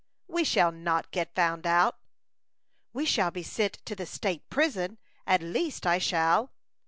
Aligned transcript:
"We 0.27 0.43
shall 0.43 0.71
not 0.71 1.11
get 1.11 1.35
found 1.35 1.67
out." 1.67 1.95
"We 2.91 3.05
shall 3.05 3.29
be 3.29 3.43
sent 3.43 3.73
to 3.85 3.95
the 3.95 4.07
state 4.07 4.49
prison 4.49 4.97
at 5.27 5.43
least 5.43 5.85
I 5.85 5.99
shall." 5.99 6.51